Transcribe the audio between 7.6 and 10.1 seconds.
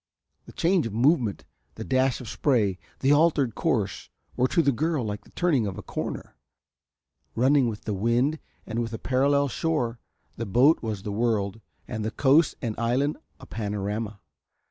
with the wind and with a parallel shore